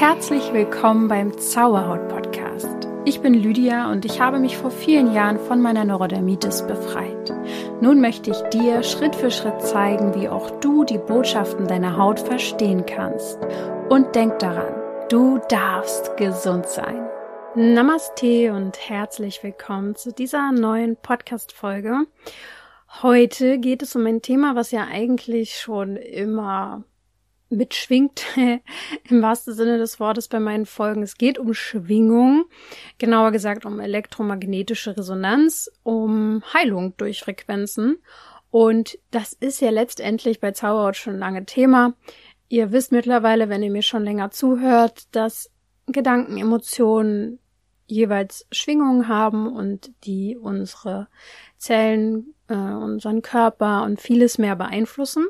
[0.00, 2.88] Herzlich willkommen beim Zauberhaut Podcast.
[3.04, 7.30] Ich bin Lydia und ich habe mich vor vielen Jahren von meiner Neurodermitis befreit.
[7.82, 12.18] Nun möchte ich dir Schritt für Schritt zeigen, wie auch du die Botschaften deiner Haut
[12.18, 13.38] verstehen kannst.
[13.90, 14.72] Und denk daran,
[15.10, 17.06] du darfst gesund sein.
[17.54, 22.06] Namaste und herzlich willkommen zu dieser neuen Podcast-Folge.
[23.02, 26.84] Heute geht es um ein Thema, was ja eigentlich schon immer
[27.50, 28.24] mitschwingt,
[29.08, 31.02] im wahrsten Sinne des Wortes bei meinen Folgen.
[31.02, 32.46] Es geht um Schwingung,
[32.98, 37.98] genauer gesagt um elektromagnetische Resonanz, um Heilung durch Frequenzen.
[38.50, 41.94] Und das ist ja letztendlich bei Zauberhaut schon lange Thema.
[42.48, 45.50] Ihr wisst mittlerweile, wenn ihr mir schon länger zuhört, dass
[45.86, 47.38] Gedanken, Emotionen
[47.90, 51.08] jeweils Schwingungen haben und die unsere
[51.58, 55.26] Zellen, äh, unseren Körper und vieles mehr beeinflussen.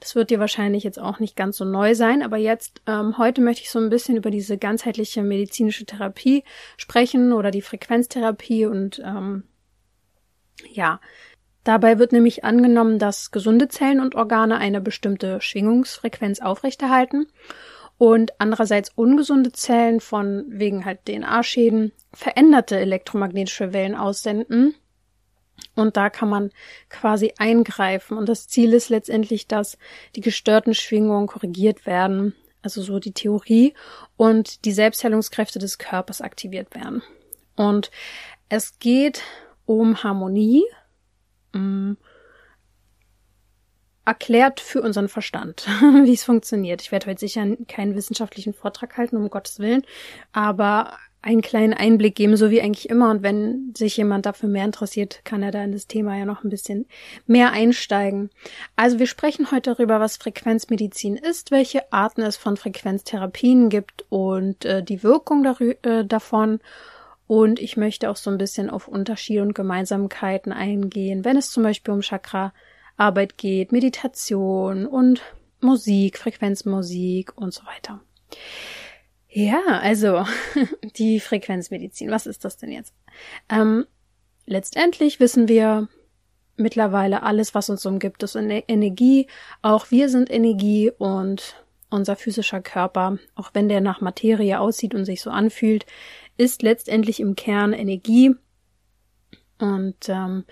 [0.00, 3.40] Das wird dir wahrscheinlich jetzt auch nicht ganz so neu sein, aber jetzt, ähm, heute
[3.40, 6.44] möchte ich so ein bisschen über diese ganzheitliche medizinische Therapie
[6.76, 9.44] sprechen oder die Frequenztherapie und ähm,
[10.72, 11.00] ja,
[11.62, 17.26] Dabei wird nämlich angenommen, dass gesunde Zellen und Organe eine bestimmte Schwingungsfrequenz aufrechterhalten
[18.00, 24.74] und andererseits ungesunde Zellen von wegen halt DNA-Schäden veränderte elektromagnetische Wellen aussenden.
[25.74, 26.50] Und da kann man
[26.88, 28.16] quasi eingreifen.
[28.16, 29.76] Und das Ziel ist letztendlich, dass
[30.16, 32.34] die gestörten Schwingungen korrigiert werden.
[32.62, 33.74] Also so die Theorie
[34.16, 37.02] und die Selbstheilungskräfte des Körpers aktiviert werden.
[37.54, 37.90] Und
[38.48, 39.20] es geht
[39.66, 40.64] um Harmonie,
[41.52, 41.92] mm,
[44.04, 45.66] erklärt für unseren Verstand,
[46.04, 46.82] wie es funktioniert.
[46.82, 49.82] Ich werde heute sicher keinen wissenschaftlichen Vortrag halten, um Gottes Willen,
[50.32, 53.10] aber einen kleinen Einblick geben, so wie eigentlich immer.
[53.10, 56.44] Und wenn sich jemand dafür mehr interessiert, kann er da in das Thema ja noch
[56.44, 56.86] ein bisschen
[57.26, 58.30] mehr einsteigen.
[58.74, 64.64] Also wir sprechen heute darüber, was Frequenzmedizin ist, welche Arten es von Frequenztherapien gibt und
[64.64, 66.60] äh, die Wirkung äh, davon.
[67.26, 71.62] Und ich möchte auch so ein bisschen auf Unterschiede und Gemeinsamkeiten eingehen, wenn es zum
[71.62, 72.52] Beispiel um Chakra
[73.00, 75.22] Arbeit geht, Meditation und
[75.60, 78.00] Musik, Frequenzmusik und so weiter.
[79.28, 80.24] Ja, also
[80.96, 82.94] die Frequenzmedizin, was ist das denn jetzt?
[83.48, 83.86] Ähm,
[84.46, 85.88] letztendlich wissen wir
[86.56, 89.26] mittlerweile alles, was uns umgibt, ist Energie.
[89.62, 91.56] Auch wir sind Energie und
[91.90, 95.86] unser physischer Körper, auch wenn der nach Materie aussieht und sich so anfühlt,
[96.36, 98.34] ist letztendlich im Kern Energie.
[99.58, 100.44] Und ähm,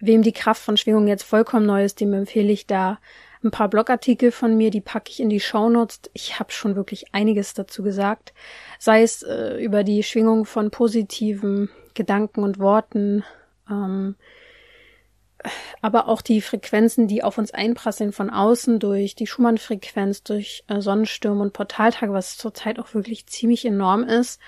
[0.00, 2.98] Wem die Kraft von Schwingung jetzt vollkommen neu ist, dem empfehle ich da
[3.42, 6.10] ein paar Blogartikel von mir, die packe ich in die Shownotes.
[6.12, 8.32] Ich habe schon wirklich einiges dazu gesagt,
[8.78, 13.24] sei es äh, über die Schwingung von positiven Gedanken und Worten,
[13.70, 14.16] ähm,
[15.80, 20.80] aber auch die Frequenzen, die auf uns einprasseln von außen durch die Schumann-Frequenz, durch äh,
[20.80, 24.40] Sonnenstürme und Portaltage, was zurzeit auch wirklich ziemlich enorm ist.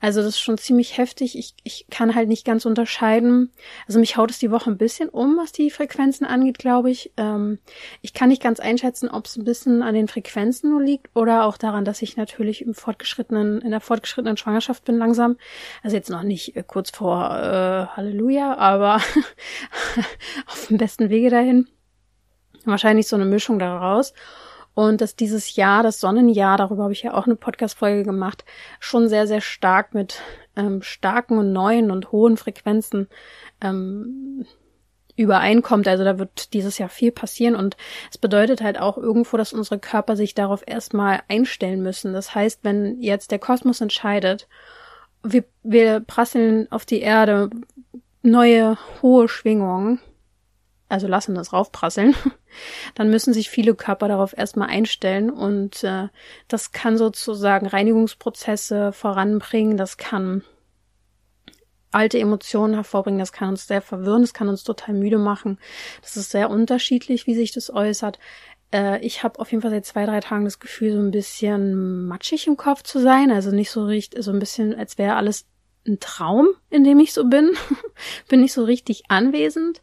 [0.00, 1.38] Also das ist schon ziemlich heftig.
[1.38, 3.50] Ich, ich kann halt nicht ganz unterscheiden.
[3.86, 7.12] Also mich haut es die Woche ein bisschen um, was die Frequenzen angeht, glaube ich.
[7.16, 7.58] Ähm,
[8.02, 11.44] ich kann nicht ganz einschätzen, ob es ein bisschen an den Frequenzen nur liegt oder
[11.44, 15.36] auch daran, dass ich natürlich im fortgeschrittenen, in der fortgeschrittenen Schwangerschaft bin langsam.
[15.82, 19.00] Also jetzt noch nicht äh, kurz vor äh, Halleluja, aber
[20.46, 21.68] auf dem besten Wege dahin.
[22.64, 24.12] Wahrscheinlich so eine Mischung daraus.
[24.74, 28.44] Und dass dieses Jahr, das Sonnenjahr, darüber habe ich ja auch eine Podcast-Folge gemacht,
[28.78, 30.20] schon sehr, sehr stark mit
[30.54, 33.08] ähm, starken und neuen und hohen Frequenzen
[33.62, 34.44] ähm,
[35.16, 35.88] übereinkommt.
[35.88, 37.76] Also da wird dieses Jahr viel passieren und
[38.10, 42.12] es bedeutet halt auch irgendwo, dass unsere Körper sich darauf erstmal einstellen müssen.
[42.12, 44.46] Das heißt, wenn jetzt der Kosmos entscheidet,
[45.22, 47.50] wir, wir prasseln auf die Erde
[48.22, 50.00] neue hohe Schwingungen,
[50.88, 52.14] also lassen das raufprasseln,
[52.94, 56.08] dann müssen sich viele Körper darauf erstmal einstellen und äh,
[56.48, 60.42] das kann sozusagen Reinigungsprozesse voranbringen, das kann
[61.90, 65.58] alte Emotionen hervorbringen, das kann uns sehr verwirren, das kann uns total müde machen.
[66.02, 68.18] Das ist sehr unterschiedlich, wie sich das äußert.
[68.72, 72.06] Äh, ich habe auf jeden Fall seit zwei, drei Tagen das Gefühl, so ein bisschen
[72.06, 75.46] matschig im Kopf zu sein, also nicht so richtig, so ein bisschen, als wäre alles
[75.86, 77.52] ein Traum, in dem ich so bin.
[78.28, 79.80] bin nicht so richtig anwesend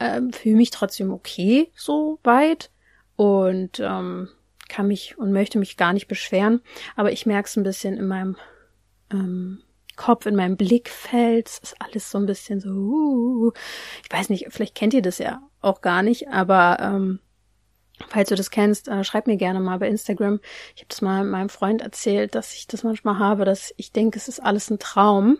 [0.00, 2.70] ähm, fühle mich trotzdem okay so weit
[3.16, 4.28] und ähm,
[4.68, 6.60] kann mich und möchte mich gar nicht beschweren,
[6.96, 8.36] aber ich merke es ein bisschen in meinem
[9.10, 9.62] ähm,
[9.96, 13.52] Kopf, in meinem Blickfeld, es ist alles so ein bisschen so, uh,
[14.04, 17.20] ich weiß nicht, vielleicht kennt ihr das ja auch gar nicht, aber ähm,
[18.08, 20.40] Falls du das kennst, äh, schreib mir gerne mal bei Instagram.
[20.74, 24.18] Ich habe das mal meinem Freund erzählt, dass ich das manchmal habe, dass ich denke,
[24.18, 25.38] es ist alles ein Traum.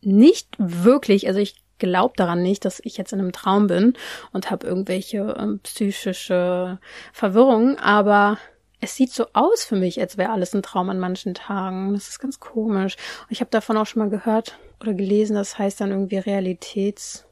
[0.00, 3.94] Nicht wirklich, also ich glaube daran nicht, dass ich jetzt in einem Traum bin
[4.32, 6.78] und habe irgendwelche ähm, psychische
[7.12, 8.38] Verwirrungen, aber
[8.80, 11.92] es sieht so aus für mich, als wäre alles ein Traum an manchen Tagen.
[11.92, 12.96] Das ist ganz komisch.
[13.22, 17.26] Und ich habe davon auch schon mal gehört oder gelesen, das heißt dann irgendwie Realitäts.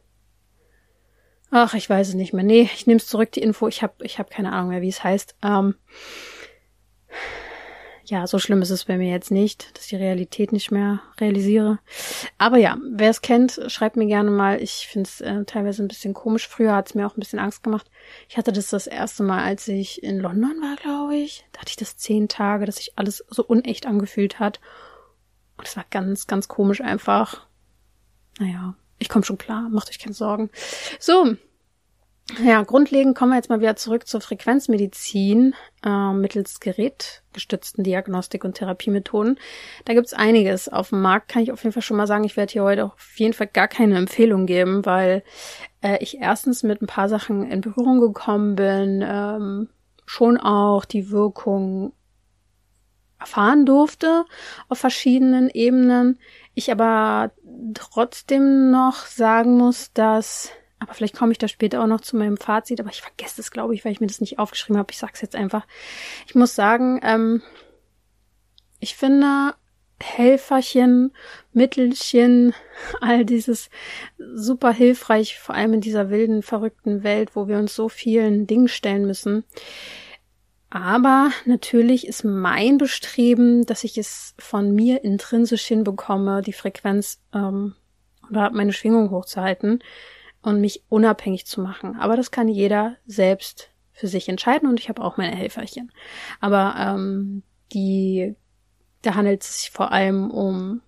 [1.50, 2.44] Ach, ich weiß es nicht mehr.
[2.44, 3.68] Nee, ich nehme es zurück, die Info.
[3.68, 5.36] Ich habe ich hab keine Ahnung mehr, wie es heißt.
[5.42, 5.76] Ähm,
[8.10, 11.00] ja, so schlimm ist es bei mir jetzt nicht, dass ich die Realität nicht mehr
[11.20, 11.78] realisiere.
[12.38, 14.62] Aber ja, wer es kennt, schreibt mir gerne mal.
[14.62, 16.48] Ich finde es äh, teilweise ein bisschen komisch.
[16.48, 17.90] Früher hat es mir auch ein bisschen Angst gemacht.
[18.28, 21.44] Ich hatte das das erste Mal, als ich in London war, glaube ich.
[21.52, 24.58] Da hatte ich das zehn Tage, dass sich alles so unecht angefühlt hat.
[25.58, 27.46] Und es war ganz, ganz komisch einfach.
[28.38, 30.48] Naja, ich komme schon klar, macht euch keine Sorgen.
[30.98, 31.36] So,
[32.44, 38.54] ja, grundlegend kommen wir jetzt mal wieder zurück zur Frequenzmedizin äh, mittels gerätgestützten Diagnostik und
[38.54, 39.38] Therapiemethoden.
[39.86, 42.24] Da gibt's einiges auf dem Markt, kann ich auf jeden Fall schon mal sagen.
[42.24, 45.22] Ich werde hier heute auf jeden Fall gar keine Empfehlung geben, weil
[45.80, 49.68] äh, ich erstens mit ein paar Sachen in Berührung gekommen bin, ähm,
[50.04, 51.92] schon auch die Wirkung
[53.18, 54.26] erfahren durfte
[54.68, 56.18] auf verschiedenen Ebenen.
[56.54, 57.32] Ich aber
[57.74, 62.36] trotzdem noch sagen muss, dass aber vielleicht komme ich da später auch noch zu meinem
[62.36, 64.92] Fazit, aber ich vergesse es, glaube ich, weil ich mir das nicht aufgeschrieben habe.
[64.92, 65.66] Ich sag's jetzt einfach.
[66.26, 67.42] Ich muss sagen, ähm,
[68.78, 69.54] ich finde
[70.00, 71.12] Helferchen,
[71.52, 72.54] Mittelchen,
[73.00, 73.70] all dieses
[74.18, 78.68] super hilfreich, vor allem in dieser wilden, verrückten Welt, wo wir uns so vielen Dingen
[78.68, 79.44] stellen müssen.
[80.70, 87.74] Aber natürlich ist mein Bestreben, dass ich es von mir intrinsisch hinbekomme, die Frequenz ähm,
[88.30, 89.82] oder meine Schwingung hochzuhalten
[90.48, 91.96] und mich unabhängig zu machen.
[92.00, 95.92] Aber das kann jeder selbst für sich entscheiden und ich habe auch meine Helferchen.
[96.40, 97.42] Aber ähm,
[97.72, 98.34] die,
[99.02, 100.80] da handelt es sich vor allem um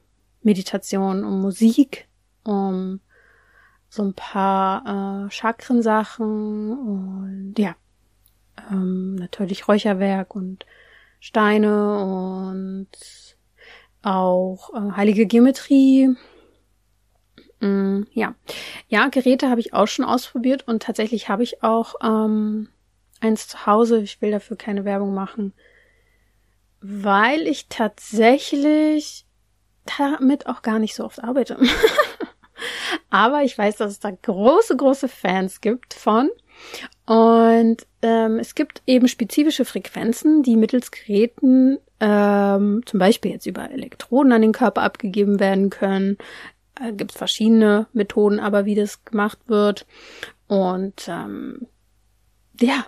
[0.43, 2.09] Meditation, um Musik,
[2.43, 3.01] um
[3.91, 7.75] so ein paar äh, Chakrensachen und ja,
[8.71, 10.65] ähm, natürlich Räucherwerk und
[11.19, 12.89] Steine und
[14.01, 16.17] auch äh, heilige Geometrie
[17.61, 18.35] Mm, ja,
[18.89, 22.69] ja, Geräte habe ich auch schon ausprobiert und tatsächlich habe ich auch ähm,
[23.21, 24.01] eins zu Hause.
[24.01, 25.53] Ich will dafür keine Werbung machen,
[26.81, 29.27] weil ich tatsächlich
[29.99, 31.59] damit auch gar nicht so oft arbeite.
[33.11, 36.31] Aber ich weiß, dass es da große, große Fans gibt von.
[37.07, 43.71] Und ähm, es gibt eben spezifische Frequenzen, die mittels Geräten ähm, zum Beispiel jetzt über
[43.71, 46.19] Elektroden an den Körper abgegeben werden können,
[46.81, 49.87] äh, gibt es verschiedene Methoden, aber wie das gemacht wird.
[50.49, 51.67] Und ähm,
[52.61, 52.85] ja,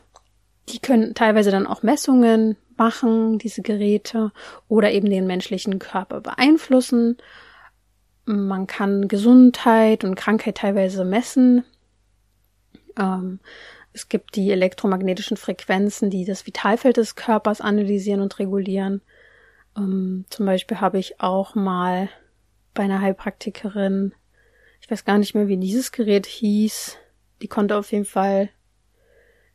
[0.68, 4.32] die können teilweise dann auch Messungen machen, diese Geräte,
[4.68, 7.18] oder eben den menschlichen Körper beeinflussen.
[8.24, 11.64] Man kann Gesundheit und Krankheit teilweise messen.
[12.98, 13.40] Ähm,
[13.92, 19.02] es gibt die elektromagnetischen Frequenzen, die das Vitalfeld des Körpers analysieren und regulieren.
[19.76, 22.08] Ähm, zum Beispiel habe ich auch mal
[22.74, 24.14] bei einer Heilpraktikerin.
[24.80, 26.96] Ich weiß gar nicht mehr, wie dieses Gerät hieß.
[27.40, 28.50] Die konnte auf jeden Fall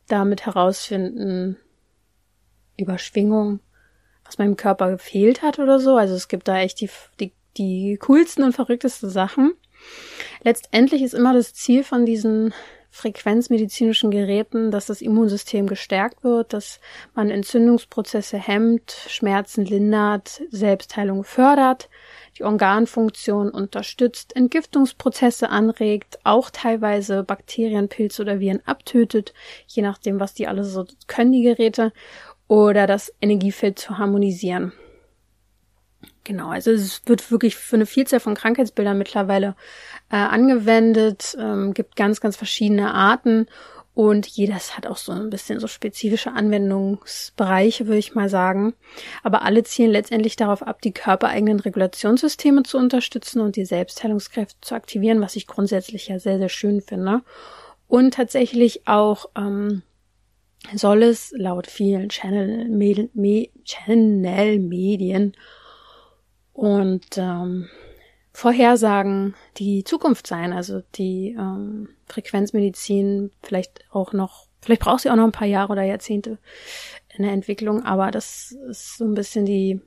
[0.08, 1.58] damit herausfinden,
[2.78, 3.60] über Schwingung,
[4.24, 5.96] was meinem Körper gefehlt hat oder so.
[5.96, 9.54] Also es gibt da echt die, die, die coolsten und verrücktesten Sachen.
[10.44, 12.54] Letztendlich ist immer das Ziel von diesen
[12.90, 16.80] frequenzmedizinischen Geräten, dass das Immunsystem gestärkt wird, dass
[17.14, 21.90] man Entzündungsprozesse hemmt, Schmerzen lindert, Selbstheilung fördert,
[22.38, 29.34] die Organfunktion unterstützt, Entgiftungsprozesse anregt, auch teilweise Bakterien, Pilze oder Viren abtötet,
[29.68, 31.92] je nachdem, was die alle so können, die Geräte,
[32.48, 34.72] oder das Energiefeld zu harmonisieren.
[36.28, 39.56] Genau, also es wird wirklich für eine Vielzahl von Krankheitsbildern mittlerweile
[40.12, 43.48] äh, angewendet, ähm, gibt ganz, ganz verschiedene Arten
[43.94, 48.74] und jedes hat auch so ein bisschen so spezifische Anwendungsbereiche, würde ich mal sagen.
[49.24, 54.76] Aber alle zielen letztendlich darauf ab, die körpereigenen Regulationssysteme zu unterstützen und die Selbstheilungskräfte zu
[54.76, 57.22] aktivieren, was ich grundsätzlich ja sehr, sehr schön finde.
[57.88, 59.82] Und tatsächlich auch ähm,
[60.76, 64.60] soll es laut vielen Channel, Me Channel
[66.58, 67.70] und ähm,
[68.34, 75.16] Vorhersagen die Zukunft sein, also die ähm, Frequenzmedizin vielleicht auch noch, vielleicht braucht sie auch
[75.16, 76.40] noch ein paar Jahre oder Jahrzehnte
[77.16, 79.82] in der Entwicklung, aber das ist so ein bisschen die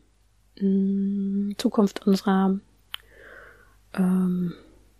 [0.61, 2.61] mh, mm, Zukunft unserer
[3.95, 4.55] ähm,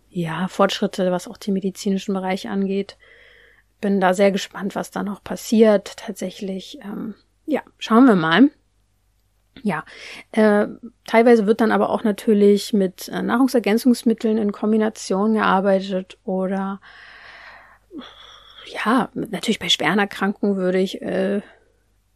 [0.09, 2.97] ja, Fortschritte, was auch die medizinischen Bereiche angeht.
[3.79, 5.95] Bin da sehr gespannt, was da noch passiert.
[5.95, 8.49] Tatsächlich, ähm, ja, schauen wir mal.
[9.63, 9.85] Ja,
[10.31, 10.67] äh,
[11.05, 16.79] teilweise wird dann aber auch natürlich mit äh, Nahrungsergänzungsmitteln in Kombination gearbeitet oder
[18.65, 21.41] ja, natürlich bei schweren Erkrankungen würde ich äh,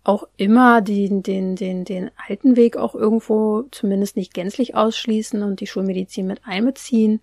[0.04, 5.60] auch immer den, den, den, den alten Weg auch irgendwo zumindest nicht gänzlich ausschließen und
[5.60, 7.22] die Schulmedizin mit einbeziehen.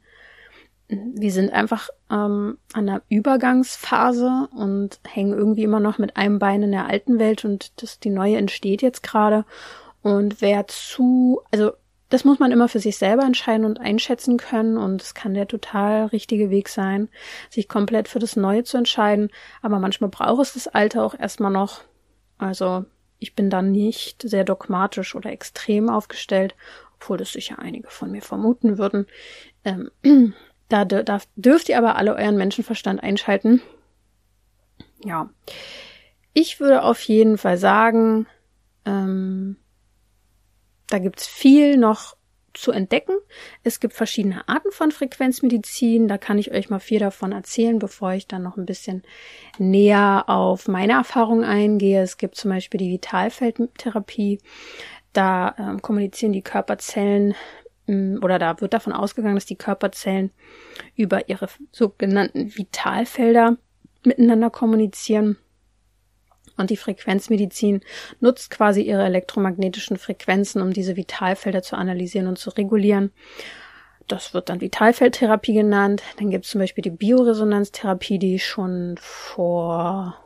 [0.88, 6.64] Wir sind einfach ähm, an einer Übergangsphase und hängen irgendwie immer noch mit einem Bein
[6.64, 9.44] in der alten Welt und das, die neue entsteht jetzt gerade.
[10.02, 11.72] Und wer zu, also
[12.12, 15.48] das muss man immer für sich selber entscheiden und einschätzen können und es kann der
[15.48, 17.08] total richtige Weg sein,
[17.48, 19.30] sich komplett für das Neue zu entscheiden.
[19.62, 21.80] Aber manchmal braucht es das Alte auch erstmal noch,
[22.36, 22.84] also
[23.18, 26.54] ich bin dann nicht sehr dogmatisch oder extrem aufgestellt,
[26.96, 29.06] obwohl das sicher einige von mir vermuten würden.
[29.64, 29.90] Ähm,
[30.68, 33.62] da, da dürft ihr aber alle euren Menschenverstand einschalten.
[35.04, 35.30] Ja.
[36.34, 38.26] Ich würde auf jeden Fall sagen,
[38.84, 39.56] ähm,
[40.92, 42.16] da gibt's viel noch
[42.54, 43.14] zu entdecken.
[43.62, 46.06] Es gibt verschiedene Arten von Frequenzmedizin.
[46.06, 49.02] Da kann ich euch mal vier davon erzählen, bevor ich dann noch ein bisschen
[49.58, 52.02] näher auf meine Erfahrungen eingehe.
[52.02, 54.40] Es gibt zum Beispiel die Vitalfeldtherapie.
[55.14, 57.34] Da ähm, kommunizieren die Körperzellen
[57.88, 60.30] ähm, oder da wird davon ausgegangen, dass die Körperzellen
[60.94, 63.56] über ihre sogenannten Vitalfelder
[64.04, 65.38] miteinander kommunizieren.
[66.62, 67.80] Und die Frequenzmedizin
[68.20, 73.10] nutzt quasi ihre elektromagnetischen Frequenzen, um diese Vitalfelder zu analysieren und zu regulieren.
[74.06, 76.04] Das wird dann Vitalfeldtherapie genannt.
[76.18, 80.16] Dann gibt es zum Beispiel die Bioresonanztherapie, die schon vor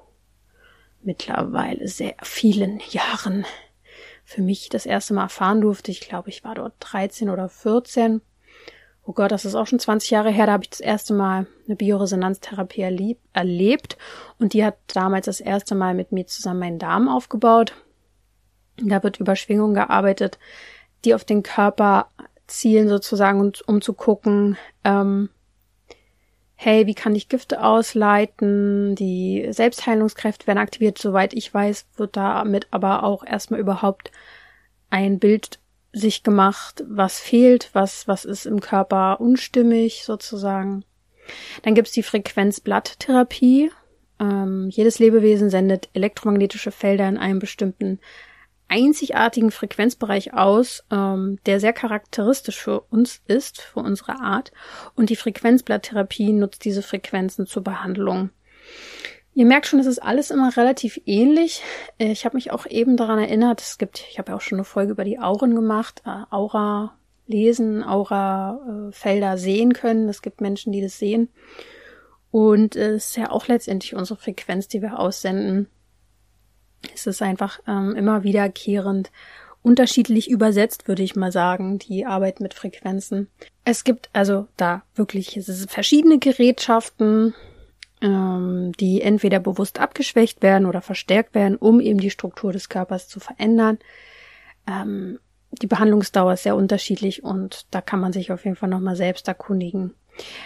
[1.02, 3.46] mittlerweile sehr vielen Jahren
[4.22, 5.90] für mich das erste Mal erfahren durfte.
[5.90, 8.20] Ich glaube, ich war dort 13 oder 14
[9.06, 11.46] oh Gott, das ist auch schon 20 Jahre her, da habe ich das erste Mal
[11.66, 13.96] eine Bioresonanztherapie erleb erlebt
[14.38, 17.74] und die hat damals das erste Mal mit mir zusammen meinen Darm aufgebaut.
[18.82, 20.38] Da wird über Schwingungen gearbeitet,
[21.04, 22.10] die auf den Körper
[22.46, 25.30] zielen sozusagen, und, um zu gucken, ähm,
[26.56, 28.96] hey, wie kann ich Gifte ausleiten?
[28.96, 30.98] Die Selbstheilungskräfte werden aktiviert.
[30.98, 34.10] Soweit ich weiß, wird damit aber auch erstmal überhaupt
[34.90, 35.58] ein Bild
[35.96, 40.84] sich gemacht, was fehlt, was, was ist im Körper unstimmig sozusagen.
[41.62, 43.70] Dann gibt's die Frequenzblatttherapie.
[44.20, 47.98] Ähm, jedes Lebewesen sendet elektromagnetische Felder in einem bestimmten
[48.68, 54.52] einzigartigen Frequenzbereich aus, ähm, der sehr charakteristisch für uns ist, für unsere Art.
[54.94, 58.30] Und die Frequenzblatttherapie nutzt diese Frequenzen zur Behandlung.
[59.36, 61.62] Ihr merkt schon, es ist alles immer relativ ähnlich.
[61.98, 64.56] Äh, ich habe mich auch eben daran erinnert, es gibt, ich habe ja auch schon
[64.56, 70.08] eine Folge über die Auren gemacht, äh, Aura lesen, Aura äh, Felder sehen können.
[70.08, 71.28] Es gibt Menschen, die das sehen.
[72.30, 75.68] Und es ist ja auch letztendlich unsere Frequenz, die wir aussenden.
[76.94, 79.10] Es ist einfach ähm, immer wiederkehrend
[79.60, 83.28] unterschiedlich übersetzt, würde ich mal sagen, die Arbeit mit Frequenzen.
[83.64, 85.38] Es gibt also da wirklich
[85.68, 87.34] verschiedene Gerätschaften,
[88.02, 93.08] ähm, die entweder bewusst abgeschwächt werden oder verstärkt werden, um eben die Struktur des Körpers
[93.08, 93.78] zu verändern.
[94.66, 95.18] Ähm,
[95.50, 99.28] die Behandlungsdauer ist sehr unterschiedlich und da kann man sich auf jeden Fall nochmal selbst
[99.28, 99.94] erkundigen.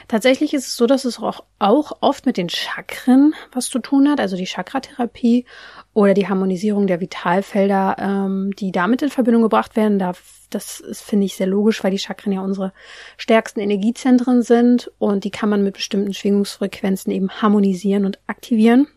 [0.08, 4.08] Tatsächlich ist es so, dass es auch, auch oft mit den Chakren was zu tun
[4.08, 5.44] hat, also die Chakratherapie
[5.92, 9.98] oder die Harmonisierung der Vitalfelder, ähm, die damit in Verbindung gebracht werden.
[9.98, 10.12] Da,
[10.50, 12.72] das ist, finde ich, sehr logisch, weil die Chakren ja unsere
[13.16, 18.88] stärksten Energiezentren sind und die kann man mit bestimmten Schwingungsfrequenzen eben harmonisieren und aktivieren.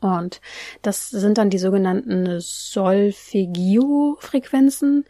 [0.00, 0.40] Und
[0.82, 5.06] das sind dann die sogenannten Solfeggio-Frequenzen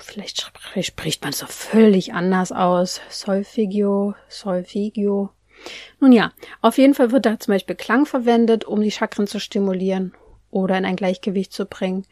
[0.00, 3.00] vielleicht spricht man so völlig anders aus.
[3.08, 5.30] Solfeggio, Solfeggio.
[6.00, 9.40] Nun ja, auf jeden Fall wird da zum Beispiel Klang verwendet, um die Chakren zu
[9.40, 10.12] stimulieren
[10.50, 12.06] oder in ein Gleichgewicht zu bringen.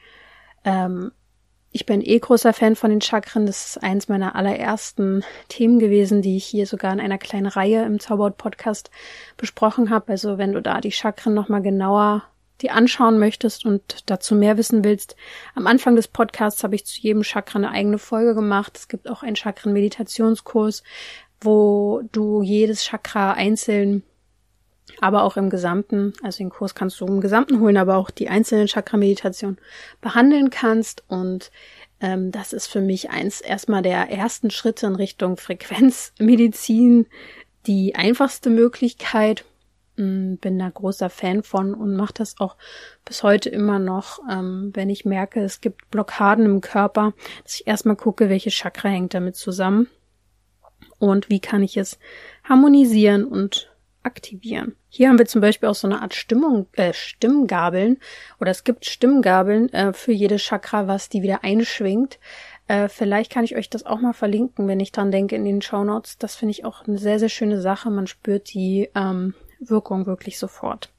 [0.65, 1.13] Ähm,
[1.75, 3.47] ich bin eh großer Fan von den Chakren.
[3.47, 7.85] Das ist eins meiner allerersten Themen gewesen, die ich hier sogar in einer kleinen Reihe
[7.85, 8.91] im Zauberhaut-Podcast
[9.39, 10.13] besprochen habe.
[10.13, 12.25] Also wenn du da die Chakren nochmal genauer
[12.61, 15.17] die anschauen möchtest und dazu mehr wissen willst,
[15.55, 18.77] am Anfang des Podcasts habe ich zu jedem Chakra eine eigene Folge gemacht.
[18.77, 20.83] Es gibt auch einen Chakren-Meditationskurs,
[21.41, 24.03] wo du jedes Chakra einzeln,
[25.01, 28.29] aber auch im Gesamten, also den Kurs kannst du im Gesamten holen, aber auch die
[28.29, 29.59] einzelnen Chakra-Meditation
[30.01, 31.51] behandeln kannst und
[32.01, 37.07] ähm, das ist für mich eins erstmal der ersten Schritte in Richtung Frequenzmedizin,
[37.67, 39.45] die einfachste Möglichkeit
[39.97, 42.57] bin da großer Fan von und mache das auch
[43.05, 47.67] bis heute immer noch, ähm, wenn ich merke, es gibt Blockaden im Körper, dass ich
[47.67, 49.89] erstmal gucke, welche Chakra hängt damit zusammen
[50.99, 51.99] und wie kann ich es
[52.45, 53.71] harmonisieren und
[54.03, 54.75] aktivieren.
[54.89, 57.99] Hier haben wir zum Beispiel auch so eine Art Stimmung, äh, Stimmgabeln
[58.41, 62.19] oder es gibt Stimmgabeln äh, für jede Chakra, was die wieder einschwingt.
[62.67, 65.63] Äh, vielleicht kann ich euch das auch mal verlinken, wenn ich dran denke in den
[65.63, 66.19] Show Notes.
[66.19, 67.91] Das finde ich auch eine sehr, sehr schöne Sache.
[67.91, 69.35] Man spürt die ähm,
[69.69, 70.91] Wirkung wirklich sofort.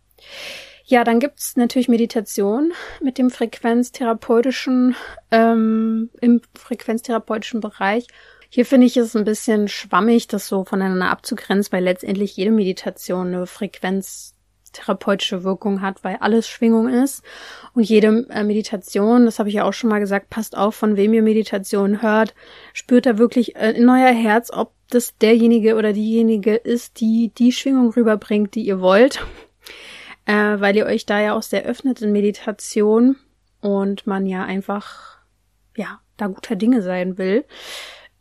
[0.85, 4.95] Ja, dann gibt's natürlich Meditation mit dem frequenztherapeutischen,
[5.31, 8.07] ähm, im frequenztherapeutischen Bereich.
[8.49, 13.27] Hier finde ich es ein bisschen schwammig, das so voneinander abzugrenzen, weil letztendlich jede Meditation
[13.27, 13.47] eine
[14.73, 17.23] frequenztherapeutische Wirkung hat, weil alles Schwingung ist.
[17.73, 20.97] Und jede äh, Meditation, das habe ich ja auch schon mal gesagt, passt auf, von
[20.97, 22.33] wem ihr Meditation hört,
[22.73, 27.51] spürt da wirklich äh, in euer Herz, ob das derjenige oder diejenige ist, die die
[27.51, 29.25] Schwingung rüberbringt, die ihr wollt
[30.25, 33.15] äh, weil ihr euch da ja auch sehr öffnet in Meditation
[33.61, 35.17] und man ja einfach,
[35.75, 37.45] ja, da guter Dinge sein will.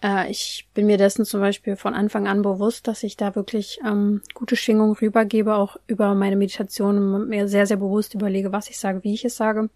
[0.02, 3.78] Äh, ich bin mir dessen zum Beispiel von Anfang an bewusst, dass ich da wirklich
[3.87, 8.68] ähm, gute Schwingungen rübergebe, auch über meine Meditation und mir sehr, sehr bewusst überlege, was
[8.68, 9.71] ich sage, wie ich es sage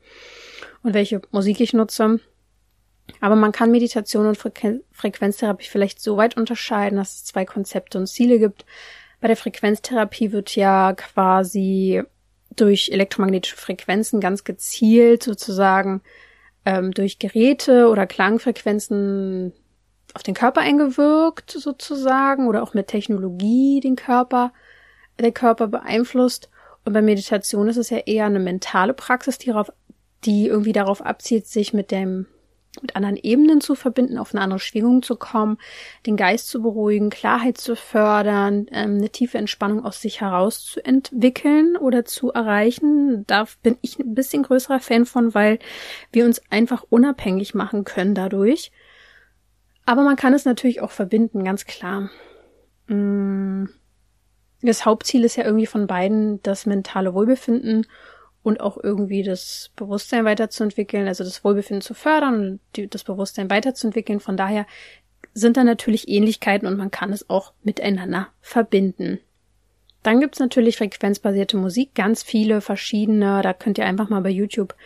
[0.82, 2.20] und welche Musik ich nutze.
[3.20, 7.98] Aber man kann Meditation und Frequ Frequenztherapie vielleicht so weit unterscheiden, dass es zwei Konzepte
[7.98, 8.66] und Ziele gibt.
[9.20, 12.02] Bei der Frequenztherapie wird ja quasi
[12.56, 16.02] durch elektromagnetische Frequenzen ganz gezielt sozusagen
[16.64, 19.52] ähm, durch Geräte oder Klangfrequenzen
[20.14, 24.52] auf den Körper eingewirkt sozusagen oder auch mit Technologie den Körper,
[25.18, 26.50] der Körper beeinflusst.
[26.84, 29.72] Und bei Meditation ist es ja eher eine mentale Praxis, die, darauf,
[30.24, 32.26] die irgendwie darauf abzielt, sich mit dem
[32.82, 35.58] mit anderen Ebenen zu verbinden, auf eine andere Schwingung zu kommen,
[36.06, 40.84] den Geist zu beruhigen, Klarheit zu fördern, ähm, eine tiefe Entspannung aus sich heraus zu
[40.84, 43.24] entwickeln oder zu erreichen.
[43.26, 45.58] Da bin ich ein bisschen größerer Fan von, weil
[46.12, 48.72] wir uns einfach unabhängig machen können dadurch.
[49.86, 52.10] Aber man kann es natürlich auch verbinden, ganz klar.
[52.88, 53.66] Mm.
[54.62, 57.86] Das Hauptziel ist ja irgendwie von beiden das mentale Wohlbefinden
[58.42, 64.18] und auch irgendwie das Bewusstsein weiterzuentwickeln, also das Wohlbefinden zu fördern und das Bewusstsein weiterzuentwickeln.
[64.18, 64.66] Von daher
[65.34, 69.20] sind da natürlich Ähnlichkeiten und man kann es auch miteinander verbinden.
[70.06, 73.42] Dann gibt's natürlich frequenzbasierte Musik, ganz viele verschiedene.
[73.42, 74.76] Da könnt ihr einfach mal bei YouTube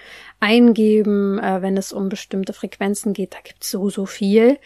[0.40, 3.34] eingeben, äh, wenn es um bestimmte Frequenzen geht.
[3.34, 4.56] Da gibt's so, so viel.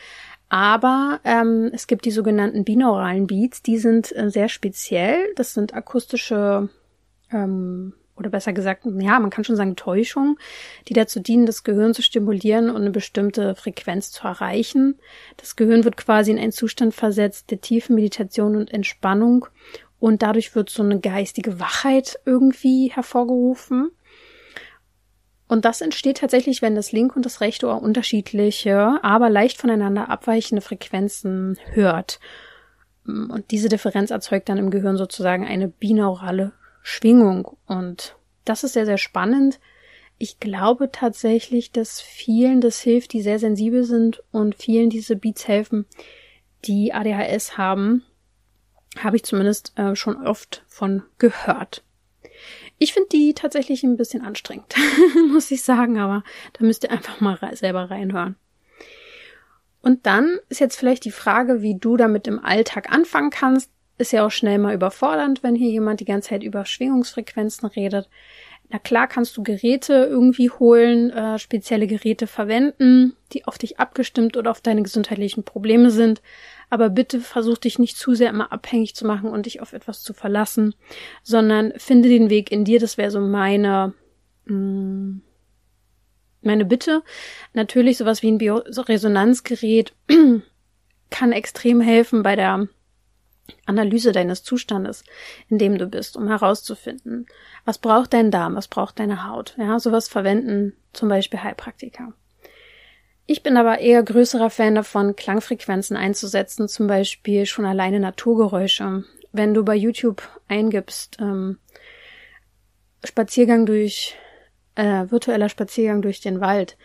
[0.48, 5.26] Aber ähm, es gibt die sogenannten binauralen Beats, die sind äh, sehr speziell.
[5.34, 6.68] Das sind akustische
[7.32, 10.38] ähm, oder besser gesagt, ja, man kann schon sagen Täuschung,
[10.86, 15.00] die dazu dienen, das Gehirn zu stimulieren und eine bestimmte Frequenz zu erreichen.
[15.36, 19.46] Das Gehirn wird quasi in einen Zustand versetzt der tiefen Meditation und Entspannung
[20.04, 23.90] und dadurch wird so eine geistige Wachheit irgendwie hervorgerufen.
[25.48, 30.10] Und das entsteht tatsächlich, wenn das linke und das rechte Ohr unterschiedliche, aber leicht voneinander
[30.10, 32.20] abweichende Frequenzen hört.
[33.06, 37.56] Und diese Differenz erzeugt dann im Gehirn sozusagen eine binaurale Schwingung.
[37.66, 38.14] Und
[38.44, 39.58] das ist sehr, sehr spannend.
[40.18, 45.48] Ich glaube tatsächlich, dass vielen das hilft, die sehr sensibel sind und vielen diese Beats
[45.48, 45.86] helfen,
[46.66, 48.04] die ADHS haben.
[48.98, 51.82] Habe ich zumindest äh, schon oft von gehört.
[52.78, 54.74] Ich finde die tatsächlich ein bisschen anstrengend,
[55.32, 58.36] muss ich sagen, aber da müsst ihr einfach mal selber reinhören.
[59.80, 64.12] Und dann ist jetzt vielleicht die Frage, wie du damit im Alltag anfangen kannst ist
[64.12, 68.08] ja auch schnell mal überfordernd, wenn hier jemand die ganze Zeit über Schwingungsfrequenzen redet.
[68.70, 74.36] Na klar kannst du Geräte irgendwie holen, äh, spezielle Geräte verwenden, die auf dich abgestimmt
[74.36, 76.22] oder auf deine gesundheitlichen Probleme sind.
[76.70, 80.02] Aber bitte versuch dich nicht zu sehr immer abhängig zu machen und dich auf etwas
[80.02, 80.74] zu verlassen,
[81.22, 82.80] sondern finde den Weg in dir.
[82.80, 83.94] Das wäre so meine,
[84.46, 85.22] mh, mm,
[86.42, 87.02] meine Bitte.
[87.52, 89.94] Natürlich sowas wie ein Bioresonanzgerät
[91.10, 92.68] kann extrem helfen bei der
[93.66, 95.04] Analyse deines Zustandes,
[95.48, 97.26] in dem du bist, um herauszufinden,
[97.64, 99.54] was braucht dein Darm, was braucht deine Haut.
[99.58, 102.12] Ja, sowas verwenden zum Beispiel Heilpraktiker.
[103.26, 109.04] Ich bin aber eher größerer Fan davon, Klangfrequenzen einzusetzen, zum Beispiel schon alleine Naturgeräusche.
[109.32, 111.58] Wenn du bei YouTube eingibst, ähm,
[113.02, 114.14] Spaziergang durch,
[114.74, 116.76] äh, virtueller Spaziergang durch den Wald,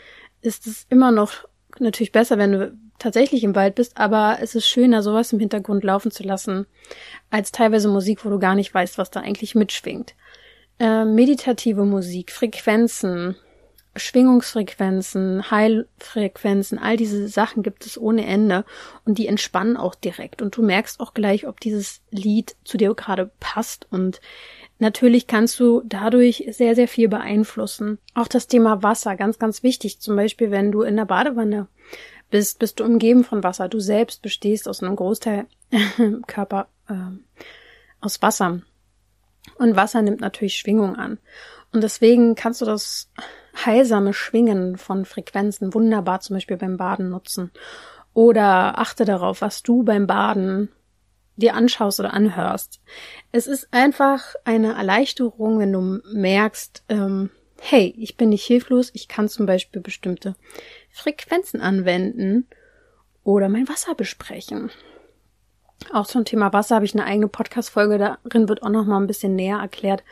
[0.42, 1.46] ist es immer noch
[1.78, 5.84] natürlich besser, wenn du tatsächlich im Wald bist, aber es ist schöner, sowas im Hintergrund
[5.84, 6.68] laufen zu lassen,
[7.30, 10.16] als teilweise Musik, wo du gar nicht weißt, was da eigentlich mitschwingt.
[10.80, 13.36] Äh, meditative Musik, Frequenzen,
[14.00, 18.66] Schwingungsfrequenzen, Heilfrequenzen, all diese Sachen gibt es ohne Ende
[19.06, 22.94] und die entspannen auch direkt und du merkst auch gleich, ob dieses Lied zu dir
[22.96, 24.22] gerade passt und
[24.80, 28.00] natürlich kannst du dadurch sehr, sehr viel beeinflussen.
[28.16, 30.00] Auch das Thema Wasser, ganz, ganz wichtig.
[30.00, 31.68] Zum Beispiel, wenn du in der Badewanne
[32.30, 33.70] bist, bist du umgeben von Wasser.
[33.70, 35.48] Du selbst bestehst aus einem Großteil
[36.28, 36.94] Körper äh,
[38.02, 38.62] aus Wasser.
[39.58, 41.20] Und Wasser nimmt natürlich Schwingung an.
[41.72, 43.10] Und deswegen kannst du das
[43.66, 47.52] heilsame Schwingen von Frequenzen wunderbar zum Beispiel beim Baden nutzen.
[48.14, 50.70] Oder achte darauf, was du beim Baden
[51.40, 52.82] dir anschaust oder anhörst.
[53.32, 57.30] Es ist einfach eine Erleichterung, wenn du merkst, ähm,
[57.62, 60.36] hey, ich bin nicht hilflos, ich kann zum Beispiel bestimmte
[60.92, 62.48] Frequenzen anwenden
[63.24, 64.70] oder mein Wasser besprechen.
[65.94, 69.08] Auch zum Thema Wasser habe ich eine eigene Podcast-Folge, darin wird auch noch mal ein
[69.08, 70.04] bisschen näher erklärt,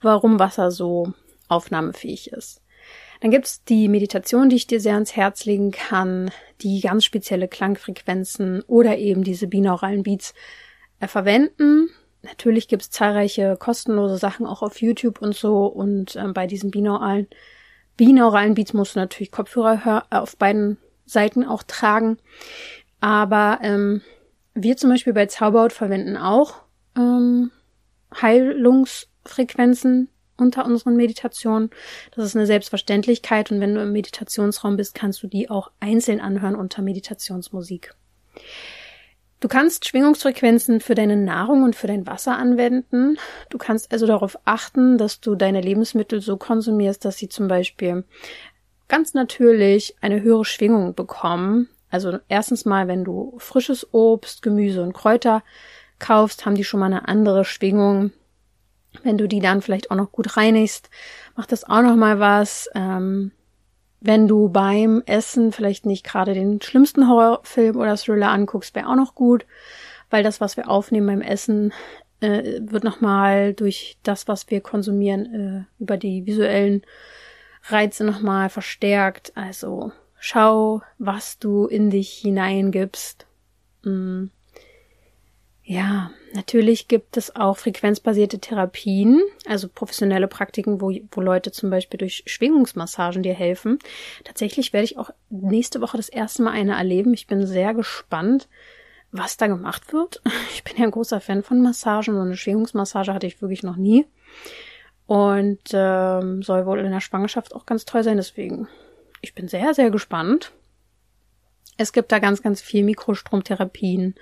[0.00, 1.12] warum Wasser so
[1.48, 2.62] aufnahmefähig ist.
[3.20, 6.30] Dann gibt's die Meditation, die ich dir sehr ans Herz legen kann,
[6.62, 10.34] die ganz spezielle Klangfrequenzen oder eben diese binauralen Beats
[11.00, 11.90] äh, verwenden.
[12.22, 17.28] Natürlich gibt's zahlreiche kostenlose Sachen auch auf YouTube und so und äh, bei diesen binauralen
[17.96, 22.16] binauralen Beats musst du natürlich Kopfhörer äh, auf beiden Seiten auch tragen.
[23.00, 24.00] Aber ähm,
[24.54, 26.62] wir zum Beispiel bei Zauberhaut verwenden auch
[26.96, 27.50] ähm,
[28.20, 30.08] Heilungsfrequenzen
[30.40, 31.70] unter unseren Meditationen.
[32.14, 36.20] Das ist eine Selbstverständlichkeit und wenn du im Meditationsraum bist, kannst du die auch einzeln
[36.20, 37.94] anhören unter Meditationsmusik.
[39.40, 43.16] Du kannst Schwingungsfrequenzen für deine Nahrung und für dein Wasser anwenden.
[43.48, 48.04] Du kannst also darauf achten, dass du deine Lebensmittel so konsumierst, dass sie zum Beispiel
[48.88, 51.70] ganz natürlich eine höhere Schwingung bekommen.
[51.88, 55.42] Also erstens mal, wenn du frisches Obst, Gemüse und Kräuter
[55.98, 58.12] kaufst, haben die schon mal eine andere Schwingung
[59.02, 60.90] wenn du die dann vielleicht auch noch gut reinigst,
[61.36, 62.68] macht das auch noch mal was.
[62.74, 63.32] Ähm,
[64.00, 68.96] wenn du beim Essen vielleicht nicht gerade den schlimmsten Horrorfilm oder Thriller anguckst, wäre auch
[68.96, 69.46] noch gut,
[70.08, 71.72] weil das, was wir aufnehmen beim Essen,
[72.20, 76.82] äh, wird noch mal durch das, was wir konsumieren, äh, über die visuellen
[77.64, 79.32] Reize noch mal verstärkt.
[79.36, 83.26] Also schau, was du in dich hineingibst.
[83.84, 84.26] Mm.
[85.70, 91.98] Ja, natürlich gibt es auch frequenzbasierte Therapien, also professionelle Praktiken, wo, wo Leute zum Beispiel
[91.98, 93.78] durch Schwingungsmassagen dir helfen.
[94.24, 97.14] Tatsächlich werde ich auch nächste Woche das erste Mal eine erleben.
[97.14, 98.48] Ich bin sehr gespannt,
[99.12, 100.20] was da gemacht wird.
[100.52, 103.76] Ich bin ja ein großer Fan von Massagen und eine Schwingungsmassage hatte ich wirklich noch
[103.76, 104.06] nie.
[105.06, 108.16] Und ähm, soll wohl in der Schwangerschaft auch ganz toll sein.
[108.16, 108.66] Deswegen,
[109.20, 110.50] ich bin sehr, sehr gespannt.
[111.76, 114.16] Es gibt da ganz, ganz viel Mikrostromtherapien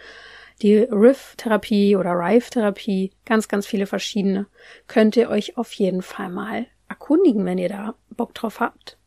[0.62, 4.47] die Riff-Therapie oder Rife-Therapie, ganz, ganz viele verschiedene,
[4.87, 8.99] könnt ihr euch auf jeden Fall mal erkundigen, wenn ihr da Bock drauf habt.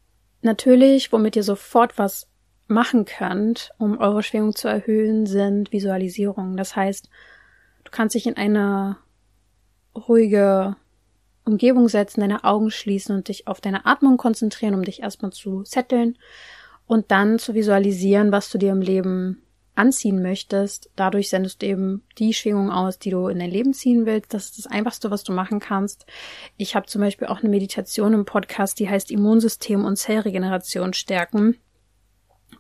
[0.42, 2.28] Natürlich, womit ihr sofort was
[2.68, 6.58] machen könnt, um eure Schwingung zu erhöhen, sind Visualisierungen.
[6.58, 7.10] Das heißt,
[7.84, 8.98] du kannst dich in eine
[9.96, 10.78] ruhige
[11.44, 15.64] Umgebung setzen, deine Augen schließen und dich auf deine Atmung konzentrieren, um dich erstmal zu
[15.66, 16.18] setteln
[16.88, 19.44] und dann zu visualisieren, was du dir im Leben
[19.76, 20.90] anziehen möchtest.
[20.96, 24.34] Dadurch sendest du eben die Schwingung aus, die du in dein Leben ziehen willst.
[24.34, 26.06] Das ist das Einfachste, was du machen kannst.
[26.58, 31.58] Ich habe zum Beispiel auch eine Meditation im Podcast, die heißt Immunsystem und Zellregeneration stärken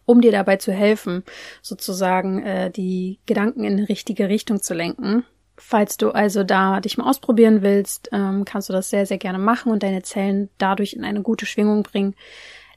[0.05, 1.23] um dir dabei zu helfen,
[1.61, 5.23] sozusagen äh, die Gedanken in die richtige Richtung zu lenken.
[5.57, 9.37] Falls du also da dich mal ausprobieren willst, ähm, kannst du das sehr, sehr gerne
[9.37, 12.15] machen und deine Zellen dadurch in eine gute Schwingung bringen.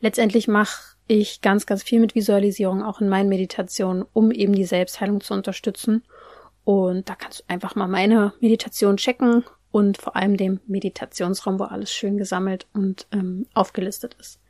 [0.00, 4.64] Letztendlich mach ich ganz, ganz viel mit Visualisierung, auch in meinen Meditationen, um eben die
[4.64, 6.02] Selbstheilung zu unterstützen.
[6.64, 11.64] Und da kannst du einfach mal meine Meditation checken und vor allem dem Meditationsraum, wo
[11.64, 14.40] alles schön gesammelt und ähm, aufgelistet ist.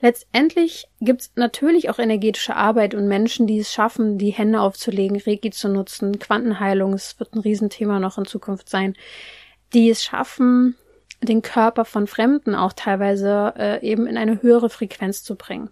[0.00, 5.50] Letztendlich gibt's natürlich auch energetische Arbeit und Menschen, die es schaffen, die Hände aufzulegen, Reiki
[5.50, 8.94] zu nutzen, Quantenheilung, es wird ein Riesenthema noch in Zukunft sein,
[9.72, 10.76] die es schaffen,
[11.24, 15.70] den Körper von Fremden auch teilweise äh, eben in eine höhere Frequenz zu bringen.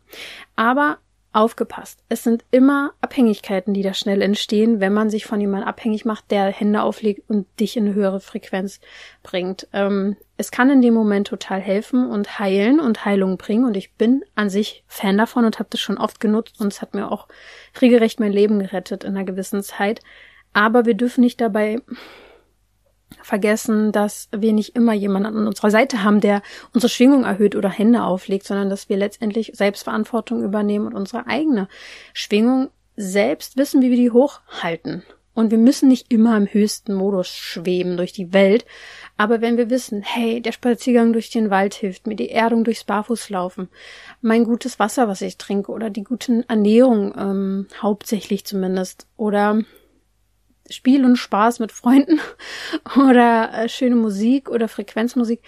[0.57, 0.99] Aber
[1.33, 6.05] aufgepasst, es sind immer Abhängigkeiten, die da schnell entstehen, wenn man sich von jemandem abhängig
[6.05, 8.81] macht, der Hände auflegt und dich in eine höhere Frequenz
[9.23, 9.67] bringt.
[9.73, 13.95] Ähm, es kann in dem Moment total helfen und heilen und Heilung bringen und ich
[13.95, 17.11] bin an sich Fan davon und habe das schon oft genutzt und es hat mir
[17.11, 17.29] auch
[17.81, 20.01] regelrecht mein Leben gerettet in einer gewissen Zeit.
[20.53, 21.81] Aber wir dürfen nicht dabei
[23.25, 27.69] vergessen, dass wir nicht immer jemanden an unserer Seite haben, der unsere Schwingung erhöht oder
[27.69, 31.69] Hände auflegt, sondern dass wir letztendlich Selbstverantwortung übernehmen und unsere eigene
[32.13, 35.03] Schwingung selbst wissen, wie wir die hochhalten.
[35.35, 38.67] Und wir müssen nicht immer im höchsten Modus schweben durch die Welt.
[39.17, 42.85] Aber wenn wir wissen, hey, der Spaziergang durch den Wald hilft mir, die Erdung durchs
[42.85, 43.69] Barfußlaufen,
[44.21, 49.63] mein gutes Wasser, was ich trinke, oder die gute Ernährung, ähm, hauptsächlich zumindest, oder
[50.71, 52.21] Spiel und Spaß mit Freunden
[53.09, 55.41] oder äh, schöne Musik oder Frequenzmusik,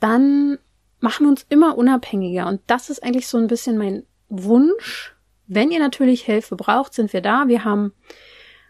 [0.00, 0.58] dann
[1.00, 2.46] machen wir uns immer unabhängiger.
[2.46, 5.14] Und das ist eigentlich so ein bisschen mein Wunsch.
[5.46, 7.44] Wenn ihr natürlich Hilfe braucht, sind wir da.
[7.46, 7.92] Wir haben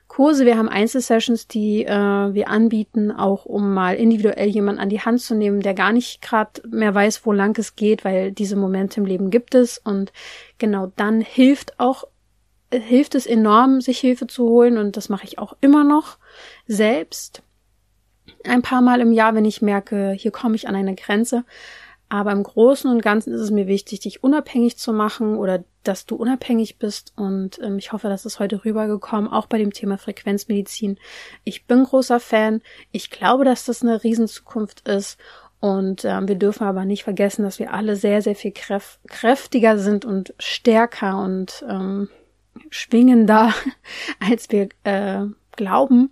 [0.08, 5.00] Kurse, wir haben Einzelsessions, die äh, wir anbieten, auch um mal individuell jemanden an die
[5.00, 8.56] Hand zu nehmen, der gar nicht gerade mehr weiß, wo lang es geht, weil diese
[8.56, 9.78] Momente im Leben gibt es.
[9.78, 10.12] Und
[10.58, 12.04] genau dann hilft auch
[12.78, 16.18] hilft es enorm, sich Hilfe zu holen und das mache ich auch immer noch
[16.66, 17.42] selbst.
[18.44, 21.44] Ein paar Mal im Jahr, wenn ich merke, hier komme ich an eine Grenze.
[22.08, 26.06] Aber im Großen und Ganzen ist es mir wichtig, dich unabhängig zu machen oder dass
[26.06, 27.12] du unabhängig bist.
[27.16, 30.98] Und ähm, ich hoffe, das ist heute rübergekommen, auch bei dem Thema Frequenzmedizin.
[31.42, 32.62] Ich bin großer Fan.
[32.92, 35.18] Ich glaube, dass das eine Riesenzukunft ist.
[35.58, 39.78] Und ähm, wir dürfen aber nicht vergessen, dass wir alle sehr, sehr viel kräf kräftiger
[39.78, 42.08] sind und stärker und ähm,
[42.70, 43.52] schwingender,
[44.30, 46.10] als wir äh, glauben.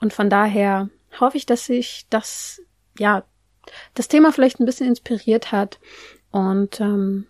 [0.00, 0.88] Und von daher
[1.20, 2.60] hoffe ich, dass sich das,
[2.98, 3.24] ja,
[3.94, 5.78] das Thema vielleicht ein bisschen inspiriert hat.
[6.30, 7.26] Und ähm,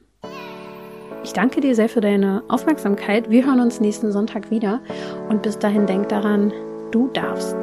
[1.24, 3.30] ich danke dir sehr für deine Aufmerksamkeit.
[3.30, 4.80] Wir hören uns nächsten Sonntag wieder.
[5.28, 6.52] Und bis dahin denk daran,
[6.90, 7.56] du darfst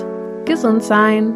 [0.46, 1.36] gesund sein.